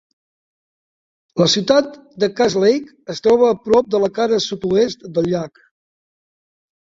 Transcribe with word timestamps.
La 1.41 1.47
ciutat 1.53 1.99
de 2.23 2.29
Cass 2.39 2.55
Lake 2.63 2.89
es 3.15 3.21
troba 3.27 3.51
a 3.57 3.59
prop 3.67 3.93
de 3.97 4.01
la 4.05 4.11
cara 4.17 4.41
sud-oest 4.47 5.07
del 5.19 5.31
llac. 5.35 5.63